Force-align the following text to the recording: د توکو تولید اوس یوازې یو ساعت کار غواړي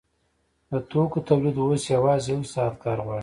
د 0.69 0.73
توکو 0.89 1.19
تولید 1.27 1.55
اوس 1.61 1.83
یوازې 1.95 2.29
یو 2.35 2.41
ساعت 2.53 2.75
کار 2.83 2.97
غواړي 3.05 3.19